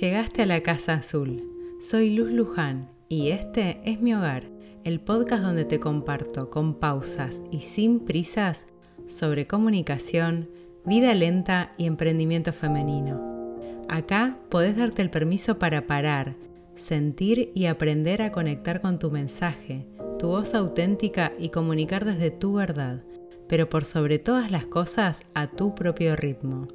[0.00, 1.42] Llegaste a la Casa Azul.
[1.82, 4.44] Soy Luz Luján y este es mi hogar,
[4.84, 8.64] el podcast donde te comparto con pausas y sin prisas
[9.06, 10.48] sobre comunicación,
[10.86, 13.58] vida lenta y emprendimiento femenino.
[13.90, 16.36] Acá podés darte el permiso para parar,
[16.74, 19.86] sentir y aprender a conectar con tu mensaje,
[20.18, 23.04] tu voz auténtica y comunicar desde tu verdad,
[23.46, 26.66] pero por sobre todas las cosas a tu propio ritmo.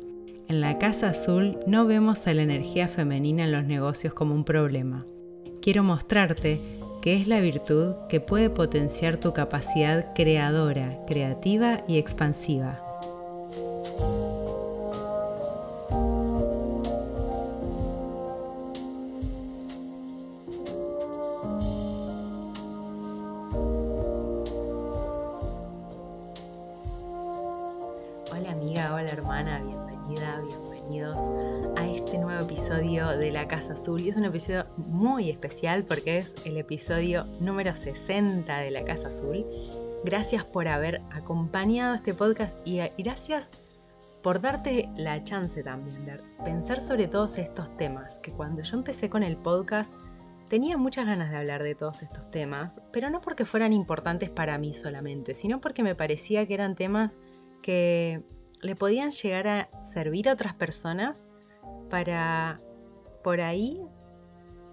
[0.50, 4.46] En la Casa Azul no vemos a la energía femenina en los negocios como un
[4.46, 5.06] problema.
[5.62, 6.62] Quiero mostrarte
[7.02, 12.87] que es la virtud que puede potenciar tu capacidad creadora, creativa y expansiva.
[34.28, 39.45] Episodio muy especial porque es el episodio número 60 de La Casa Azul.
[40.03, 43.52] Gracias por haber acompañado este podcast y gracias
[44.22, 49.09] por darte la chance también de pensar sobre todos estos temas, que cuando yo empecé
[49.09, 49.94] con el podcast
[50.50, 54.58] tenía muchas ganas de hablar de todos estos temas, pero no porque fueran importantes para
[54.58, 57.20] mí solamente, sino porque me parecía que eran temas
[57.61, 58.23] que
[58.61, 61.25] le podían llegar a servir a otras personas
[61.89, 62.59] para
[63.23, 63.81] por ahí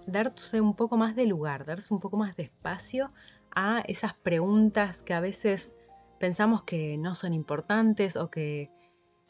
[0.07, 3.11] darse un poco más de lugar, darse un poco más de espacio
[3.51, 5.75] a esas preguntas que a veces
[6.19, 8.71] pensamos que no son importantes o que,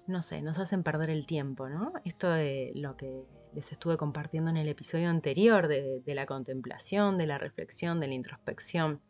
[0.07, 1.93] no sé, nos hacen perder el tiempo, ¿no?
[2.03, 7.17] Esto de lo que les estuve compartiendo en el episodio anterior, de, de la contemplación,
[7.17, 9.01] de la reflexión, de la introspección,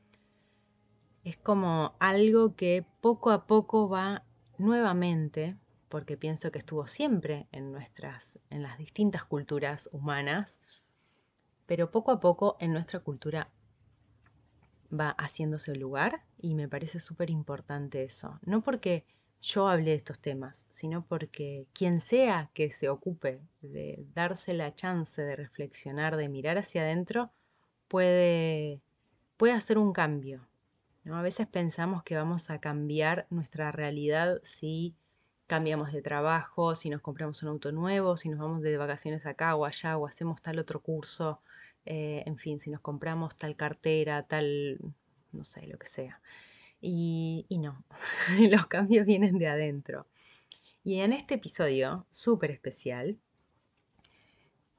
[1.26, 4.24] es como algo que poco a poco va
[4.60, 5.58] nuevamente,
[5.90, 10.62] porque pienso que estuvo siempre en nuestras, en las distintas culturas humanas,
[11.66, 13.50] pero poco a poco en nuestra cultura
[14.92, 18.40] va haciéndose lugar y me parece súper importante eso.
[18.44, 19.06] No porque
[19.42, 24.74] yo hable de estos temas, sino porque quien sea que se ocupe de darse la
[24.74, 27.32] chance de reflexionar, de mirar hacia adentro,
[27.88, 28.82] puede,
[29.38, 30.48] puede hacer un cambio,
[31.14, 34.96] a veces pensamos que vamos a cambiar nuestra realidad si
[35.46, 39.56] cambiamos de trabajo, si nos compramos un auto nuevo, si nos vamos de vacaciones acá
[39.56, 41.42] o allá o hacemos tal otro curso,
[41.86, 44.80] eh, en fin, si nos compramos tal cartera, tal,
[45.32, 46.22] no sé, lo que sea.
[46.82, 47.84] Y, y no,
[48.50, 50.08] los cambios vienen de adentro.
[50.84, 53.18] Y en este episodio súper especial,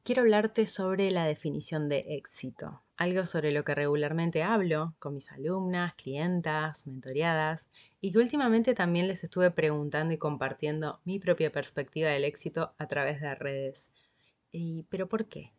[0.04, 5.30] quiero hablarte sobre la definición de éxito algo sobre lo que regularmente hablo con mis
[5.30, 7.68] alumnas, clientas, mentoreadas
[8.00, 12.86] y que últimamente también les estuve preguntando y compartiendo mi propia perspectiva del éxito a
[12.86, 13.90] través de redes.
[14.50, 15.52] ¿Y, ¿Pero por qué?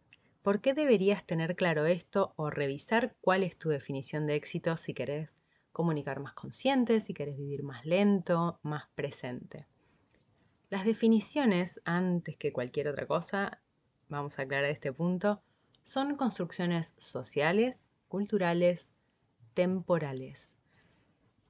[0.47, 4.93] ¿Por qué deberías tener claro esto o revisar cuál es tu definición de éxito si
[4.93, 5.39] querés
[5.73, 9.67] comunicar más consciente, si querés vivir más lento, más presente?
[10.69, 13.59] Las definiciones, antes que cualquier otra cosa,
[14.07, 15.41] vamos a aclarar este punto,
[15.83, 18.93] son construcciones sociales, culturales,
[19.53, 20.49] temporales.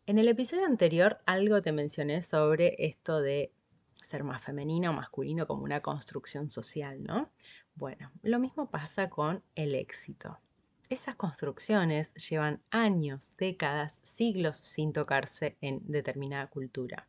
[0.08, 3.54] En el episodio anterior algo te mencioné sobre esto de
[4.02, 7.30] ser más femenino o masculino como una construcción social, ¿no?
[7.78, 10.40] Bueno, lo mismo pasa con el éxito.
[10.90, 17.08] Esas construcciones llevan años, décadas, siglos sin tocarse en determinada cultura.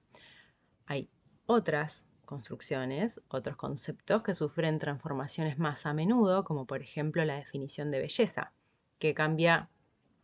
[0.84, 1.08] Hay
[1.46, 7.90] otras construcciones, otros conceptos que sufren transformaciones más a menudo, como por ejemplo la definición
[7.90, 8.52] de belleza,
[8.98, 9.70] que cambia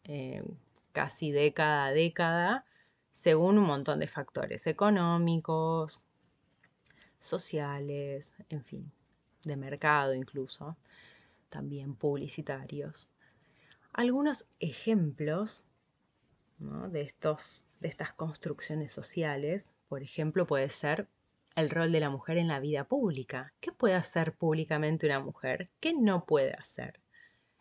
[0.04, 0.44] eh,
[0.92, 2.66] casi década a década
[3.10, 6.02] según un montón de factores económicos,
[7.18, 8.92] sociales, en fin,
[9.44, 10.76] de mercado incluso,
[11.48, 13.08] también publicitarios.
[13.92, 15.64] Algunos ejemplos
[16.58, 21.08] de, estos, de estas construcciones sociales, por ejemplo, puede ser
[21.54, 23.52] el rol de la mujer en la vida pública.
[23.60, 25.70] ¿Qué puede hacer públicamente una mujer?
[25.80, 27.00] ¿Qué no puede hacer?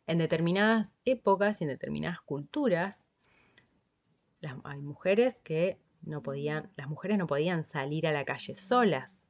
[0.08, 3.06] En determinadas épocas y en determinadas culturas,
[4.64, 9.28] hay mujeres que no podían, las mujeres no podían salir a la calle solas.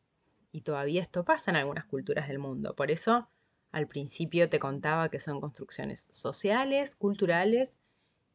[0.53, 2.75] Y todavía esto pasa en algunas culturas del mundo.
[2.75, 3.27] Por eso,
[3.73, 7.79] al principio te contaba que son construcciones sociales, culturales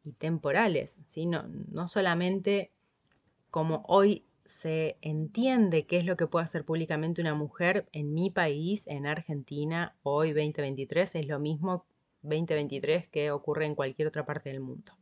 [0.04, 0.98] y temporales.
[1.06, 1.24] ¿sí?
[1.24, 2.72] No, no solamente
[3.50, 8.30] como hoy se entiende qué es lo que puede hacer públicamente una mujer en mi
[8.30, 11.86] país, en Argentina, hoy 2023, es lo mismo
[12.22, 14.97] 2023 que ocurre en cualquier otra parte del mundo.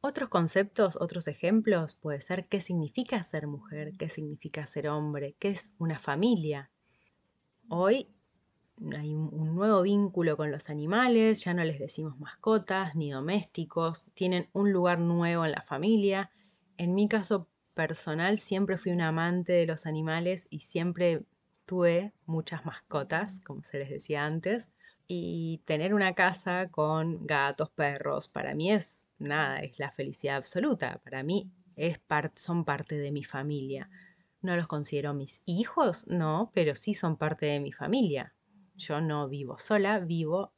[0.00, 5.48] Otros conceptos, otros ejemplos, puede ser qué significa ser mujer, qué significa ser hombre, qué
[5.48, 6.70] es una familia.
[7.68, 8.08] Hoy
[8.96, 14.48] hay un nuevo vínculo con los animales, ya no les decimos mascotas ni domésticos, tienen
[14.52, 16.30] un lugar nuevo en la familia.
[16.76, 21.24] En mi caso personal siempre fui un amante de los animales y siempre
[21.66, 24.70] tuve muchas mascotas, como se les decía antes.
[25.08, 31.00] Y tener una casa con gatos, perros, para mí es nada, es la felicidad absoluta.
[31.04, 32.00] Para mí es
[32.34, 33.88] son parte de mi familia.
[34.40, 38.34] No los considero mis hijos, no, pero sí son parte de mi familia.
[38.76, 40.52] Yo no vivo sola, vivo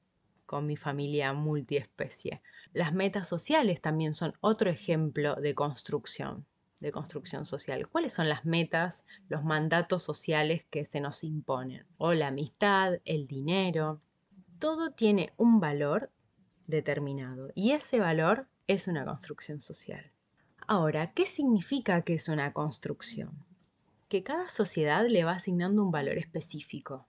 [0.46, 2.42] con mi familia multiespecie.
[2.72, 6.44] Las metas sociales también son otro ejemplo de construcción,
[6.80, 7.88] de construcción social.
[7.88, 11.86] ¿Cuáles son las metas, los mandatos sociales que se nos imponen?
[11.98, 14.00] O la amistad, el dinero.
[14.58, 16.10] Todo tiene un valor
[16.70, 20.12] determinado y ese valor es una construcción social.
[20.66, 23.44] Ahora, ¿qué significa que es una construcción?
[24.08, 27.06] Que cada sociedad le va asignando un valor específico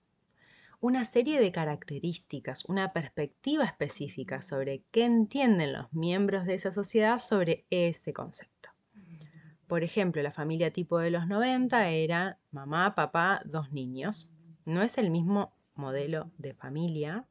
[0.81, 7.19] una serie de características, una perspectiva específica sobre qué entienden los miembros de esa sociedad
[7.19, 8.71] sobre ese concepto.
[9.67, 14.31] Por ejemplo, la familia tipo de los 90 era mamá, papá, dos niños.
[14.65, 17.27] No es el mismo modelo de familia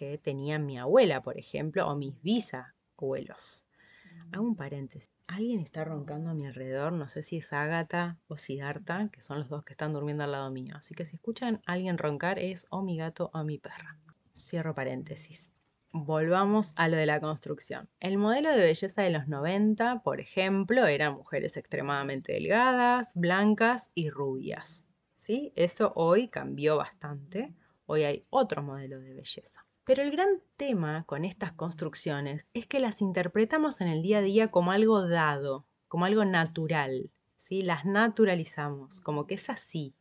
[0.00, 3.66] que tenía mi abuela, por ejemplo, o mis bisabuelos.
[4.32, 5.10] Hago un paréntesis.
[5.26, 9.40] Alguien está roncando a mi alrededor, no sé si es Ágata o Siddhartha, que son
[9.40, 10.74] los dos que están durmiendo al lado mío.
[10.74, 13.98] Así que si escuchan a alguien roncar es o mi gato o mi perra.
[14.38, 15.50] Cierro paréntesis.
[15.92, 17.90] Volvamos a lo de la construcción.
[18.00, 24.08] El modelo de belleza de los 90, por ejemplo, eran mujeres extremadamente delgadas, blancas y
[24.08, 24.86] rubias.
[25.16, 25.52] ¿Sí?
[25.56, 27.52] Eso hoy cambió bastante.
[27.84, 29.66] Hoy hay otro modelo de belleza.
[29.84, 34.22] Pero el gran tema con estas construcciones es que las interpretamos en el día a
[34.22, 37.62] día como algo dado, como algo natural, ¿sí?
[37.62, 39.94] Las naturalizamos, como que es así.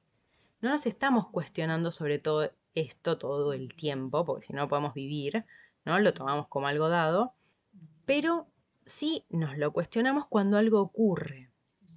[0.62, 5.46] No nos estamos cuestionando sobre todo esto todo el tiempo, porque si no podemos vivir,
[5.86, 6.00] ¿no?
[6.00, 7.34] Lo tomamos como algo dado,
[8.06, 8.48] pero
[8.86, 11.52] sí nos lo cuestionamos cuando algo ocurre,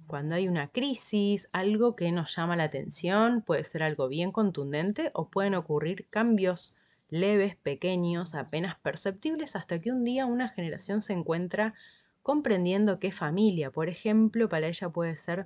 [0.07, 5.11] cuando hay una crisis, algo que nos llama la atención, puede ser algo bien contundente
[5.13, 6.77] o pueden ocurrir cambios
[7.13, 11.73] leves, pequeños, apenas perceptibles, hasta que un día una generación se encuentra
[12.21, 15.45] comprendiendo que familia, por ejemplo, para ella puede ser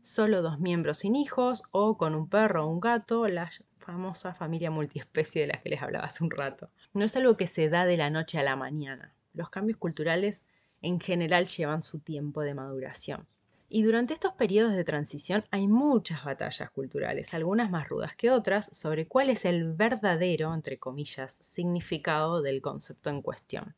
[0.00, 4.70] solo dos miembros sin hijos o con un perro o un gato, la famosa familia
[4.70, 6.70] multiespecie de la que les hablaba hace un rato.
[6.92, 9.14] No es algo que se da de la noche a la mañana.
[9.32, 10.44] Los cambios culturales
[10.82, 13.26] en general llevan su tiempo de maduración.
[13.70, 18.74] Y durante estos periodos de transición hay muchas batallas culturales, algunas más rudas que otras,
[18.74, 23.76] sobre cuál es el verdadero, entre comillas, significado del concepto en cuestión,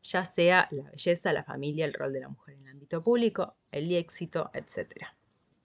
[0.00, 3.56] ya sea la belleza, la familia, el rol de la mujer en el ámbito público,
[3.72, 5.06] el éxito, etc.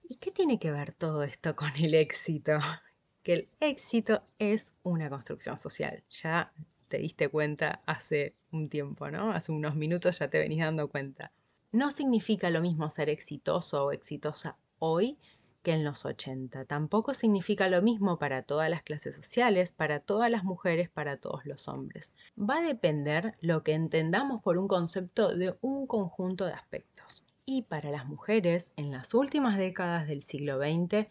[0.09, 2.57] ¿Y qué tiene que ver todo esto con el éxito?
[3.23, 6.01] Que el éxito es una construcción social.
[6.09, 6.53] Ya
[6.87, 9.31] te diste cuenta hace un tiempo, ¿no?
[9.31, 11.33] Hace unos minutos ya te venís dando cuenta
[11.77, 15.17] no significa lo mismo ser exitoso o exitosa hoy
[15.61, 16.65] que en los 80.
[16.65, 21.45] Tampoco significa lo mismo para todas las clases sociales, para todas las mujeres, para todos
[21.45, 22.13] los hombres.
[22.37, 27.23] Va a depender lo que entendamos por un concepto de un conjunto de aspectos.
[27.45, 31.07] Y para las mujeres, en las últimas décadas del siglo XX,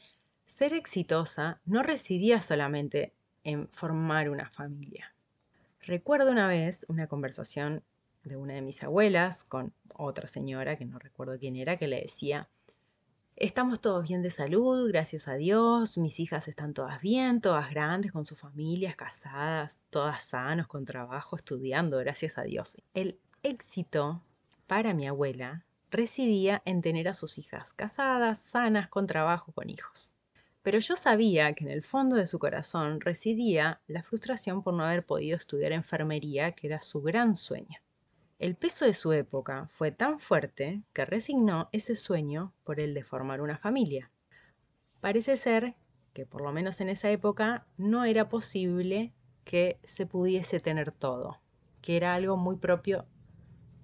[0.46, 3.12] ser exitosa no residía solamente
[3.44, 5.14] en formar una familia.
[5.80, 7.84] Recuerdo una vez una conversación
[8.26, 12.00] de una de mis abuelas con otra señora, que no recuerdo quién era, que le
[12.00, 12.48] decía,
[13.36, 18.10] estamos todos bien de salud, gracias a Dios, mis hijas están todas bien, todas grandes,
[18.10, 22.76] con sus familias, casadas, todas sanos, con trabajo, estudiando, gracias a Dios.
[22.94, 24.22] El éxito
[24.66, 30.10] para mi abuela residía en tener a sus hijas casadas, sanas, con trabajo, con hijos.
[30.62, 34.84] Pero yo sabía que en el fondo de su corazón residía la frustración por no
[34.84, 37.78] haber podido estudiar enfermería, que era su gran sueño.
[38.38, 43.02] El peso de su época fue tan fuerte que resignó ese sueño por el de
[43.02, 44.10] formar una familia.
[45.00, 45.74] Parece ser
[46.12, 49.14] que por lo menos en esa época no era posible
[49.44, 51.40] que se pudiese tener todo,
[51.80, 53.06] que era algo muy propio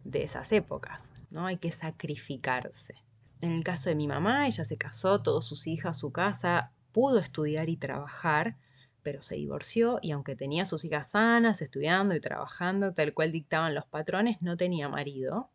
[0.04, 1.46] de esas épocas, ¿no?
[1.46, 2.94] Hay que sacrificarse.
[3.40, 7.18] En el caso de mi mamá, ella se casó, todas sus hijas, su casa, pudo
[7.20, 8.58] estudiar y trabajar,
[9.02, 13.74] pero se divorció y aunque tenía sus hijas sanas, estudiando y trabajando tal cual dictaban
[13.74, 15.50] los patrones, no tenía marido.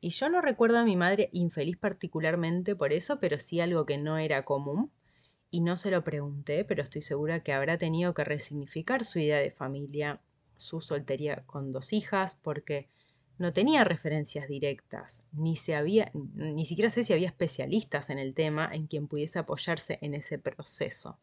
[0.00, 3.98] Y yo no recuerdo a mi madre infeliz particularmente por eso, pero sí algo que
[3.98, 4.92] no era común.
[5.50, 9.38] Y no se lo pregunté, pero estoy segura que habrá tenido que resignificar su idea
[9.38, 10.20] de familia,
[10.56, 12.88] su soltería con dos hijas, porque
[13.38, 18.34] no tenía referencias directas, ni, se había, ni siquiera sé si había especialistas en el
[18.34, 21.18] tema en quien pudiese apoyarse en ese proceso.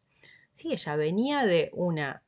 [0.56, 2.22] Sí, ella venía de una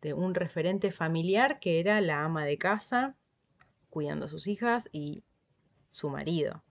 [0.00, 3.14] de un referente familiar que era la ama de casa,
[3.88, 5.22] cuidando a sus hijas y
[5.92, 6.64] su marido.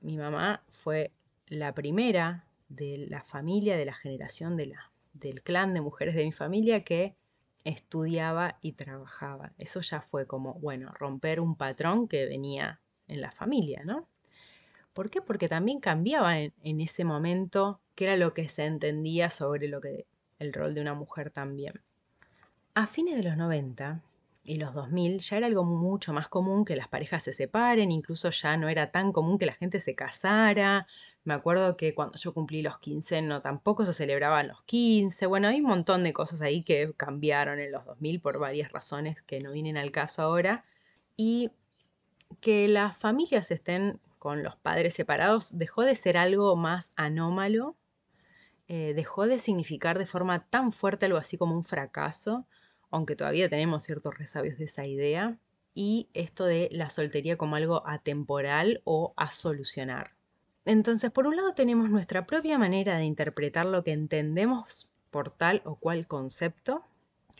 [0.00, 1.14] Mi mamá fue
[1.46, 6.84] la primera de la familia, de la generación del clan de mujeres de mi familia
[6.84, 7.16] que
[7.64, 9.54] estudiaba y trabajaba.
[9.56, 14.06] Eso ya fue como, bueno, romper un patrón que venía en la familia, ¿no?
[14.92, 15.22] ¿Por qué?
[15.22, 19.80] Porque también cambiaba en, en ese momento qué era lo que se entendía sobre lo
[19.80, 20.06] que
[20.38, 21.80] el rol de una mujer también.
[22.74, 24.02] A fines de los 90
[24.44, 28.30] y los 2000 ya era algo mucho más común que las parejas se separen, incluso
[28.30, 30.86] ya no era tan común que la gente se casara.
[31.24, 35.26] Me acuerdo que cuando yo cumplí los 15 no tampoco se celebraban los 15.
[35.26, 39.22] Bueno, hay un montón de cosas ahí que cambiaron en los 2000 por varias razones
[39.22, 40.64] que no vienen al caso ahora.
[41.16, 41.50] Y
[42.40, 47.76] que las familias estén con los padres separados dejó de ser algo más anómalo,
[48.68, 52.46] eh, dejó de significar de forma tan fuerte algo así como un fracaso
[52.90, 55.38] aunque todavía tenemos ciertos resabios de esa idea,
[55.74, 60.12] y esto de la soltería como algo atemporal o a solucionar.
[60.64, 65.60] Entonces, por un lado tenemos nuestra propia manera de interpretar lo que entendemos por tal
[65.64, 66.82] o cual concepto.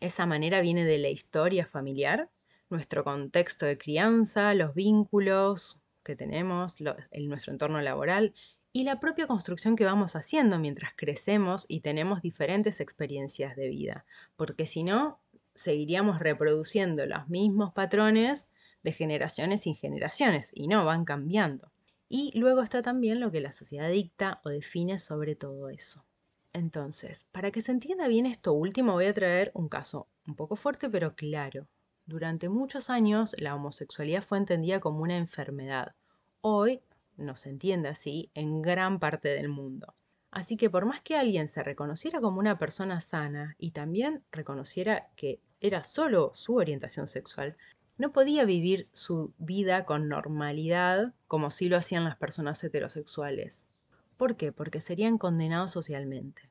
[0.00, 2.28] Esa manera viene de la historia familiar,
[2.68, 6.76] nuestro contexto de crianza, los vínculos que tenemos,
[7.10, 8.34] en nuestro entorno laboral
[8.76, 14.04] y la propia construcción que vamos haciendo mientras crecemos y tenemos diferentes experiencias de vida.
[14.36, 15.18] Porque si no,
[15.54, 18.50] seguiríamos reproduciendo los mismos patrones
[18.82, 21.72] de generaciones en generaciones y no van cambiando.
[22.10, 26.04] Y luego está también lo que la sociedad dicta o define sobre todo eso.
[26.52, 30.54] Entonces, para que se entienda bien esto último, voy a traer un caso un poco
[30.54, 31.66] fuerte pero claro.
[32.04, 35.94] Durante muchos años la homosexualidad fue entendida como una enfermedad.
[36.42, 36.82] Hoy
[37.16, 39.94] no se entiende así en gran parte del mundo.
[40.30, 45.08] Así que por más que alguien se reconociera como una persona sana y también reconociera
[45.16, 47.56] que era solo su orientación sexual,
[47.98, 53.68] no podía vivir su vida con normalidad como si lo hacían las personas heterosexuales.
[54.16, 54.52] ¿Por qué?
[54.52, 56.50] Porque serían condenados socialmente.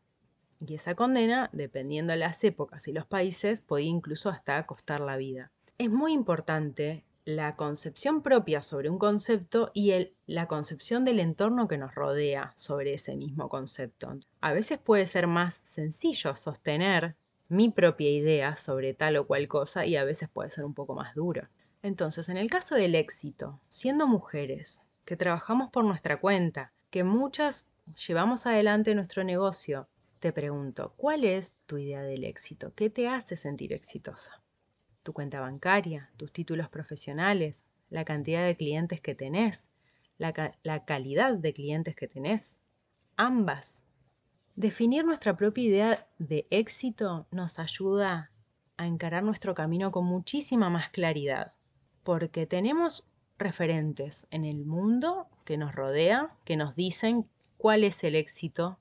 [0.60, 5.17] Y esa condena, dependiendo de las épocas y los países, podía incluso hasta costar la
[5.17, 5.51] vida.
[5.77, 11.79] Es muy importante la concepción propia sobre un concepto y la concepción del entorno que
[11.79, 14.20] nos rodea sobre ese mismo concepto.
[14.41, 17.15] A veces puede ser más sencillo sostener
[17.50, 20.94] mi propia idea sobre tal o cual cosa y a veces puede ser un poco
[20.94, 21.48] más duro.
[21.82, 27.70] Entonces, en el caso del éxito, siendo mujeres, que trabajamos por nuestra cuenta, que muchas
[28.08, 29.88] llevamos adelante nuestro negocio,
[30.20, 32.74] te pregunto, ¿cuál es tu idea del éxito?
[32.75, 34.44] ¿Qué te hace sentir exitosa?
[35.05, 39.69] Tu cuenta bancaria, tus títulos profesionales, la cantidad de clientes que tenés,
[40.17, 40.33] la,
[40.85, 42.57] calidad de clientes que tenés.
[43.15, 43.83] Ambas.
[44.55, 48.31] Definir nuestra propia idea de éxito nos ayuda
[48.77, 51.53] a encarar nuestro camino con muchísima más claridad,
[52.03, 53.05] porque tenemos
[53.38, 58.79] referentes en el mundo que nos rodea, que nos dicen cuál es el éxito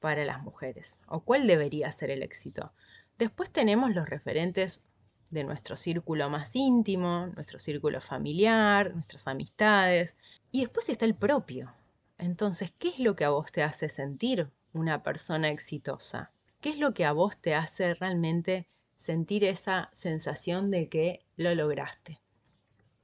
[0.00, 2.72] para las mujeres o cuál debería ser el éxito.
[3.18, 4.82] Después tenemos los referentes
[5.30, 10.16] de nuestro círculo más íntimo, nuestro círculo familiar, nuestras amistades.
[10.50, 11.72] Y después está el propio.
[12.18, 16.32] Entonces, ¿qué es lo que a vos te hace sentir una persona exitosa?
[16.60, 21.54] ¿Qué es lo que a vos te hace realmente sentir esa sensación de que lo
[21.54, 22.20] lograste?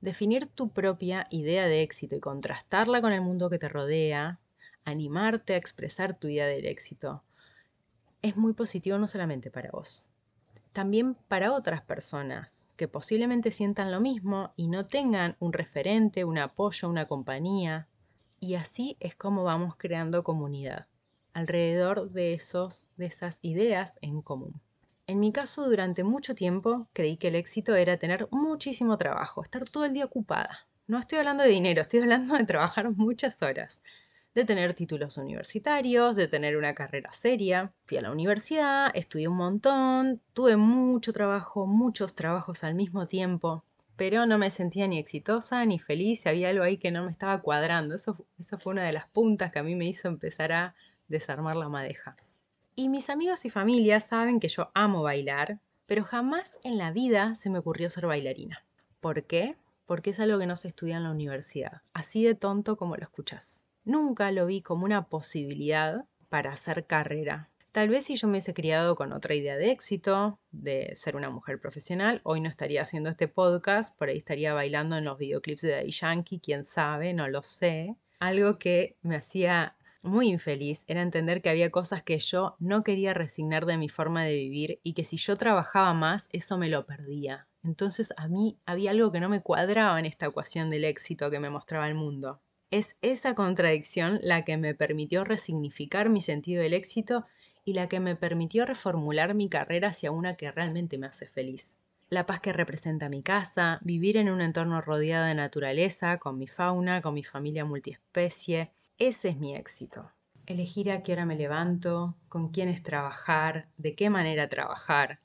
[0.00, 4.40] Definir tu propia idea de éxito y contrastarla con el mundo que te rodea,
[4.84, 7.24] animarte a expresar tu idea del éxito,
[8.22, 10.10] es muy positivo no solamente para vos,
[10.76, 16.36] también para otras personas que posiblemente sientan lo mismo y no tengan un referente, un
[16.36, 17.88] apoyo, una compañía.
[18.40, 20.86] Y así es como vamos creando comunidad
[21.32, 24.60] alrededor de, esos, de esas ideas en común.
[25.06, 29.64] En mi caso, durante mucho tiempo creí que el éxito era tener muchísimo trabajo, estar
[29.64, 30.68] todo el día ocupada.
[30.86, 33.80] No estoy hablando de dinero, estoy hablando de trabajar muchas horas
[34.36, 37.72] de tener títulos universitarios, de tener una carrera seria.
[37.86, 43.64] Fui a la universidad, estudié un montón, tuve mucho trabajo, muchos trabajos al mismo tiempo,
[43.96, 47.40] pero no me sentía ni exitosa ni feliz, había algo ahí que no me estaba
[47.40, 47.94] cuadrando.
[47.94, 50.74] Eso, eso fue una de las puntas que a mí me hizo empezar a
[51.08, 52.14] desarmar la madeja.
[52.74, 57.34] Y mis amigos y familia saben que yo amo bailar, pero jamás en la vida
[57.36, 58.66] se me ocurrió ser bailarina.
[59.00, 59.56] ¿Por qué?
[59.86, 63.04] Porque es algo que no se estudia en la universidad, así de tonto como lo
[63.04, 67.50] escuchas nunca lo vi como una posibilidad para hacer carrera.
[67.72, 71.30] Tal vez si yo me hubiese criado con otra idea de éxito, de ser una
[71.30, 75.62] mujer profesional, hoy no estaría haciendo este podcast, por ahí estaría bailando en los videoclips
[75.62, 77.96] de Daddy Yankee, quién sabe, no lo sé.
[78.18, 83.12] Algo que me hacía muy infeliz era entender que había cosas que yo no quería
[83.12, 86.86] resignar de mi forma de vivir y que si yo trabajaba más, eso me lo
[86.86, 87.46] perdía.
[87.62, 91.40] Entonces a mí había algo que no me cuadraba en esta ecuación del éxito que
[91.40, 92.40] me mostraba el mundo.
[92.70, 97.24] Es esa contradicción la que me permitió resignificar mi sentido del éxito
[97.64, 101.78] y la que me permitió reformular mi carrera hacia una que realmente me hace feliz.
[102.08, 106.46] La paz que representa mi casa, vivir en un entorno rodeado de naturaleza, con mi
[106.46, 110.10] fauna, con mi familia multiespecie, ese es mi éxito.
[110.46, 115.18] Elegir a qué hora me levanto, con quiénes trabajar, de qué manera trabajar,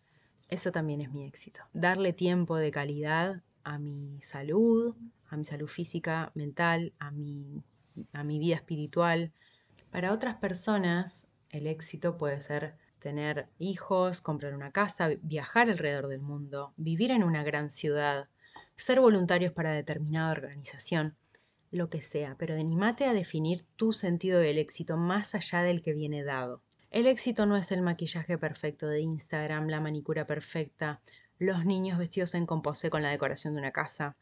[0.52, 1.62] eso también es mi éxito.
[1.74, 4.96] Darle tiempo de calidad a mi salud,
[5.30, 7.64] a mi salud física, mental, a mi,
[8.14, 9.32] a mi vida espiritual.
[9.92, 16.22] Para otras personas, el éxito puede ser tener hijos, comprar una casa, viajar alrededor del
[16.22, 18.30] mundo, vivir en una gran ciudad,
[18.76, 21.16] ser voluntarios para determinada organización,
[21.72, 25.94] lo que sea, pero animate a definir tu sentido del éxito más allá del que
[25.94, 26.62] viene dado.
[26.92, 31.02] El éxito no es el maquillaje perfecto de Instagram, la manicura perfecta,
[31.42, 34.16] los niños vestidos en composé con la decoración de una casa.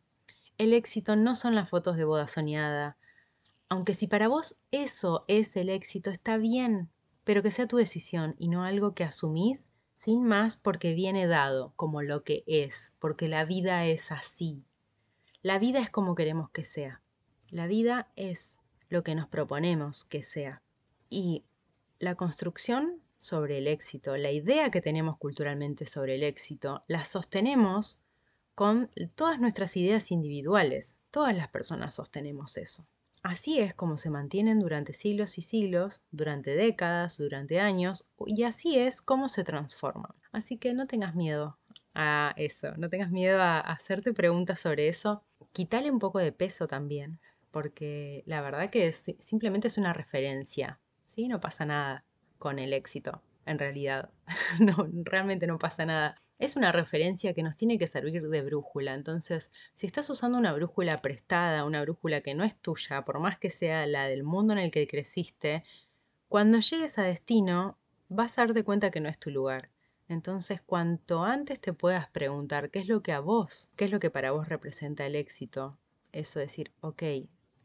[0.57, 2.95] El éxito no son las fotos de boda soñada.
[3.67, 6.89] Aunque si para vos eso es el éxito, está bien,
[7.25, 11.73] pero que sea tu decisión y no algo que asumís sin más porque viene dado
[11.75, 14.63] como lo que es, porque la vida es así.
[15.41, 17.01] La vida es como queremos que sea.
[17.49, 20.63] La vida es lo que nos proponemos que sea.
[21.09, 21.43] Y
[21.99, 28.01] la construcción sobre el éxito, la idea que tenemos culturalmente sobre el éxito, la sostenemos
[28.55, 30.97] con todas nuestras ideas individuales.
[31.11, 32.87] Todas las personas sostenemos eso.
[33.21, 38.79] Así es como se mantienen durante siglos y siglos, durante décadas, durante años, y así
[38.79, 40.13] es como se transforman.
[40.31, 41.57] Así que no tengas miedo
[41.93, 45.23] a eso, no tengas miedo a hacerte preguntas sobre eso.
[45.51, 47.19] Quítale un poco de peso también,
[47.51, 51.27] porque la verdad que simplemente es una referencia, ¿sí?
[51.27, 52.05] No pasa nada
[52.39, 54.09] con el éxito, en realidad.
[54.59, 58.93] no, realmente no pasa nada es una referencia que nos tiene que servir de brújula.
[58.93, 63.37] Entonces, si estás usando una brújula prestada, una brújula que no es tuya, por más
[63.37, 65.63] que sea la del mundo en el que creciste,
[66.29, 69.69] cuando llegues a destino vas a darte cuenta que no es tu lugar.
[70.07, 73.99] Entonces, cuanto antes te puedas preguntar qué es lo que a vos, qué es lo
[73.99, 75.77] que para vos representa el éxito,
[76.13, 77.03] eso decir, ok,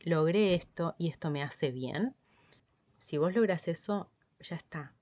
[0.01, 2.15] logré esto y esto me hace bien.
[2.99, 4.11] Si vos logras eso,
[4.45, 4.95] ya está.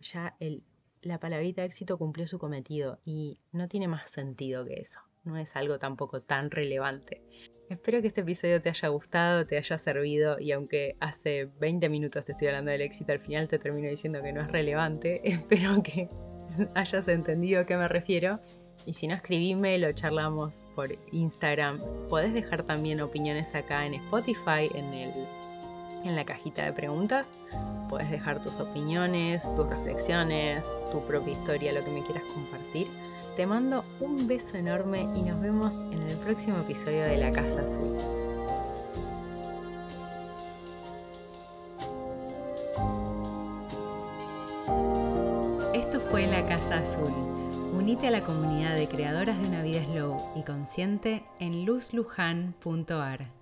[0.00, 0.64] Ya el
[1.02, 5.00] la palabrita éxito cumplió su cometido y no tiene más sentido que eso.
[5.24, 7.22] No es algo tampoco tan relevante.
[7.68, 12.24] Espero que este episodio te haya gustado, te haya servido y aunque hace 20 minutos
[12.24, 15.20] te estoy hablando del éxito, al final te termino diciendo que no es relevante.
[15.24, 16.08] Espero que
[16.74, 18.40] hayas entendido a qué me refiero.
[18.86, 21.80] Y si no, escribime, lo charlamos por Instagram.
[22.08, 25.12] Podés dejar también opiniones acá en Spotify, en el
[26.04, 27.32] en la cajita de preguntas.
[27.88, 32.86] Puedes dejar tus opiniones, tus reflexiones, tu propia historia, lo que me quieras compartir.
[33.36, 37.62] Te mando un beso enorme y nos vemos en el próximo episodio de La Casa
[37.62, 37.96] Azul.
[45.72, 47.12] Esto fue La Casa Azul.
[47.78, 53.37] Unite a la comunidad de creadoras de una vida slow y consciente en luzlujan.ar.